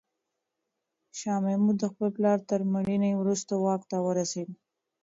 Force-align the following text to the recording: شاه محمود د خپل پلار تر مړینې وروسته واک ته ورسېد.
شاه 1.19 1.39
محمود 1.45 1.75
د 1.79 1.83
خپل 1.91 2.09
پلار 2.17 2.39
تر 2.49 2.59
مړینې 2.73 3.11
وروسته 3.17 3.53
واک 3.63 3.81
ته 3.91 3.97
ورسېد. 4.05 4.49